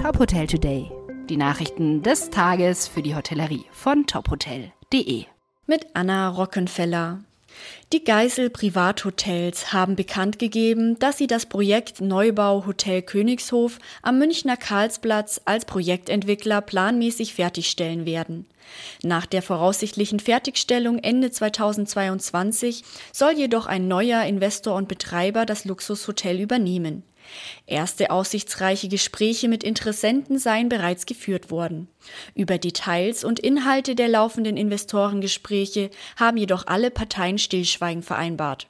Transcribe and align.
Top 0.00 0.18
Hotel 0.18 0.46
Today. 0.46 0.90
Die 1.28 1.36
Nachrichten 1.36 2.02
des 2.02 2.30
Tages 2.30 2.88
für 2.88 3.02
die 3.02 3.14
Hotellerie 3.14 3.66
von 3.70 4.06
tophotel.de. 4.06 5.24
Mit 5.66 5.88
Anna 5.92 6.30
Rockenfeller. 6.30 7.20
Die 7.92 8.02
Geisel 8.02 8.48
Privathotels 8.48 9.74
haben 9.74 9.96
bekannt 9.96 10.38
gegeben, 10.38 10.98
dass 10.98 11.18
sie 11.18 11.26
das 11.26 11.44
Projekt 11.44 12.00
Neubau 12.00 12.64
Hotel 12.64 13.02
Königshof 13.02 13.78
am 14.00 14.18
Münchner 14.18 14.56
Karlsplatz 14.56 15.42
als 15.44 15.66
Projektentwickler 15.66 16.62
planmäßig 16.62 17.34
fertigstellen 17.34 18.06
werden. 18.06 18.46
Nach 19.02 19.26
der 19.26 19.42
voraussichtlichen 19.42 20.18
Fertigstellung 20.18 20.96
Ende 20.98 21.30
2022 21.30 22.84
soll 23.12 23.32
jedoch 23.32 23.66
ein 23.66 23.86
neuer 23.86 24.22
Investor 24.22 24.76
und 24.76 24.88
Betreiber 24.88 25.44
das 25.44 25.66
Luxushotel 25.66 26.40
übernehmen. 26.40 27.02
Erste 27.66 28.10
aussichtsreiche 28.10 28.88
Gespräche 28.88 29.48
mit 29.48 29.62
Interessenten 29.62 30.38
seien 30.38 30.68
bereits 30.68 31.06
geführt 31.06 31.50
worden. 31.50 31.88
Über 32.34 32.58
Details 32.58 33.24
und 33.24 33.38
Inhalte 33.38 33.94
der 33.94 34.08
laufenden 34.08 34.56
Investorengespräche 34.56 35.90
haben 36.16 36.36
jedoch 36.36 36.66
alle 36.66 36.90
Parteien 36.90 37.38
Stillschweigen 37.38 38.02
vereinbart. 38.02 38.66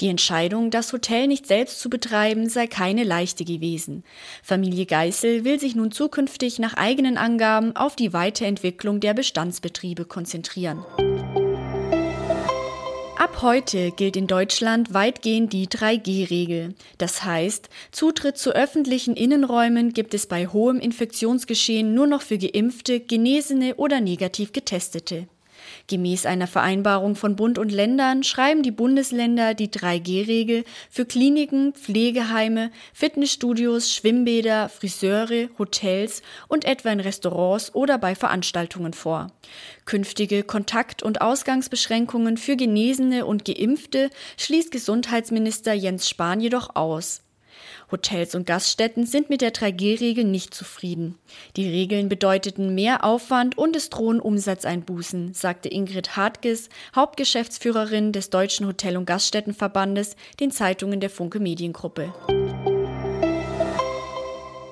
Die 0.00 0.08
Entscheidung, 0.08 0.70
das 0.70 0.92
Hotel 0.92 1.26
nicht 1.26 1.46
selbst 1.46 1.80
zu 1.80 1.88
betreiben, 1.88 2.48
sei 2.48 2.66
keine 2.66 3.04
leichte 3.04 3.44
gewesen. 3.44 4.04
Familie 4.42 4.86
Geißel 4.86 5.44
will 5.44 5.58
sich 5.58 5.74
nun 5.74 5.90
zukünftig 5.90 6.58
nach 6.58 6.74
eigenen 6.74 7.16
Angaben 7.16 7.74
auf 7.76 7.96
die 7.96 8.12
Weiterentwicklung 8.12 9.00
der 9.00 9.14
Bestandsbetriebe 9.14 10.04
konzentrieren. 10.04 10.84
Ab 13.22 13.40
heute 13.40 13.92
gilt 13.92 14.16
in 14.16 14.26
Deutschland 14.26 14.94
weitgehend 14.94 15.52
die 15.52 15.68
3G-Regel. 15.68 16.74
Das 16.98 17.22
heißt, 17.22 17.68
Zutritt 17.92 18.36
zu 18.36 18.50
öffentlichen 18.50 19.14
Innenräumen 19.14 19.92
gibt 19.92 20.12
es 20.12 20.26
bei 20.26 20.48
hohem 20.48 20.80
Infektionsgeschehen 20.80 21.94
nur 21.94 22.08
noch 22.08 22.22
für 22.22 22.36
geimpfte, 22.36 22.98
genesene 22.98 23.76
oder 23.76 24.00
negativ 24.00 24.50
getestete. 24.52 25.28
Gemäß 25.86 26.26
einer 26.26 26.46
Vereinbarung 26.46 27.16
von 27.16 27.36
Bund 27.36 27.58
und 27.58 27.72
Ländern 27.72 28.22
schreiben 28.22 28.62
die 28.62 28.70
Bundesländer 28.70 29.54
die 29.54 29.68
3G-Regel 29.68 30.64
für 30.90 31.04
Kliniken, 31.04 31.72
Pflegeheime, 31.74 32.70
Fitnessstudios, 32.92 33.92
Schwimmbäder, 33.92 34.68
Friseure, 34.68 35.48
Hotels 35.58 36.22
und 36.48 36.64
etwa 36.64 36.90
in 36.90 37.00
Restaurants 37.00 37.74
oder 37.74 37.98
bei 37.98 38.14
Veranstaltungen 38.14 38.92
vor. 38.92 39.32
Künftige 39.84 40.44
Kontakt- 40.44 41.02
und 41.02 41.20
Ausgangsbeschränkungen 41.20 42.36
für 42.36 42.56
Genesene 42.56 43.26
und 43.26 43.44
Geimpfte 43.44 44.10
schließt 44.36 44.70
Gesundheitsminister 44.70 45.72
Jens 45.72 46.08
Spahn 46.08 46.40
jedoch 46.40 46.76
aus. 46.76 47.22
Hotels 47.90 48.34
und 48.34 48.46
Gaststätten 48.46 49.06
sind 49.06 49.30
mit 49.30 49.40
der 49.40 49.52
3G-Regel 49.52 50.24
nicht 50.24 50.54
zufrieden. 50.54 51.18
Die 51.56 51.68
Regeln 51.68 52.08
bedeuteten 52.08 52.74
mehr 52.74 53.04
Aufwand 53.04 53.58
und 53.58 53.76
es 53.76 53.90
drohen 53.90 54.20
Umsatzeinbußen, 54.20 55.34
sagte 55.34 55.68
Ingrid 55.68 56.16
Hartges, 56.16 56.68
Hauptgeschäftsführerin 56.94 58.12
des 58.12 58.30
Deutschen 58.30 58.66
Hotel- 58.66 58.96
und 58.96 59.06
Gaststättenverbandes, 59.06 60.16
den 60.40 60.50
Zeitungen 60.50 61.00
der 61.00 61.10
Funke 61.10 61.40
Mediengruppe. 61.40 62.12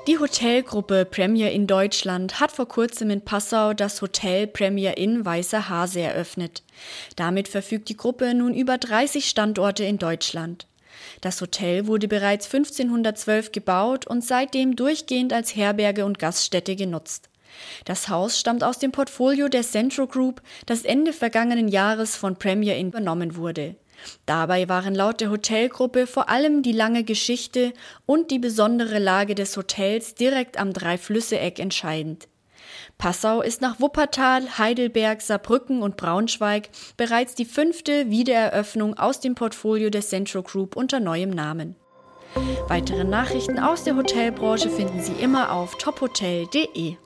Die 0.06 0.18
Hotelgruppe 0.18 1.04
Premier 1.04 1.52
in 1.52 1.66
Deutschland 1.66 2.40
hat 2.40 2.50
vor 2.50 2.66
kurzem 2.66 3.10
in 3.10 3.20
Passau 3.20 3.74
das 3.74 4.02
Hotel 4.02 4.46
Premier 4.46 4.96
Inn 4.96 5.24
Weißer 5.24 5.68
Hase 5.68 6.00
eröffnet. 6.00 6.64
Damit 7.14 7.48
verfügt 7.48 7.88
die 7.90 7.96
Gruppe 7.96 8.34
nun 8.34 8.52
über 8.54 8.76
30 8.76 9.28
Standorte 9.28 9.84
in 9.84 9.98
Deutschland. 9.98 10.66
Das 11.20 11.40
Hotel 11.40 11.86
wurde 11.86 12.08
bereits 12.08 12.46
1512 12.46 13.52
gebaut 13.52 14.06
und 14.06 14.24
seitdem 14.24 14.76
durchgehend 14.76 15.32
als 15.32 15.54
Herberge 15.54 16.04
und 16.04 16.18
Gaststätte 16.18 16.76
genutzt. 16.76 17.28
Das 17.84 18.08
Haus 18.08 18.38
stammt 18.38 18.64
aus 18.64 18.78
dem 18.78 18.92
Portfolio 18.92 19.48
der 19.48 19.62
Centro 19.62 20.06
Group, 20.06 20.40
das 20.66 20.82
Ende 20.82 21.12
vergangenen 21.12 21.68
Jahres 21.68 22.16
von 22.16 22.36
Premier 22.36 22.76
Inn 22.76 22.88
übernommen 22.88 23.36
wurde. 23.36 23.76
Dabei 24.26 24.68
waren 24.68 24.94
laut 24.94 25.20
der 25.20 25.30
Hotelgruppe 25.30 26.06
vor 26.06 26.28
allem 26.28 26.62
die 26.62 26.72
lange 26.72 27.04
Geschichte 27.04 27.72
und 28.06 28.30
die 28.30 28.38
besondere 28.38 28.98
Lage 28.98 29.34
des 29.34 29.56
Hotels 29.56 30.14
direkt 30.14 30.58
am 30.58 30.72
Dreiflüsse-Eck 30.72 31.58
entscheidend. 31.58 32.28
Passau 32.98 33.42
ist 33.42 33.60
nach 33.60 33.80
Wuppertal, 33.80 34.58
Heidelberg, 34.58 35.22
Saarbrücken 35.22 35.82
und 35.82 35.96
Braunschweig 35.96 36.68
bereits 36.96 37.34
die 37.34 37.44
fünfte 37.44 38.10
Wiedereröffnung 38.10 38.98
aus 38.98 39.20
dem 39.20 39.34
Portfolio 39.34 39.90
der 39.90 40.02
Centro 40.02 40.42
Group 40.42 40.76
unter 40.76 41.00
neuem 41.00 41.30
Namen. 41.30 41.76
Weitere 42.68 43.04
Nachrichten 43.04 43.58
aus 43.58 43.84
der 43.84 43.96
Hotelbranche 43.96 44.70
finden 44.70 45.00
Sie 45.00 45.12
immer 45.12 45.52
auf 45.52 45.76
tophotel.de. 45.78 46.96